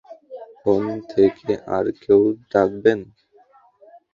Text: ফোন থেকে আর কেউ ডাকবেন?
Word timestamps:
ফোন 0.59 0.83
থেকে 1.11 1.51
আর 1.75 1.85
কেউ 2.01 2.21
ডাকবেন? 2.51 2.99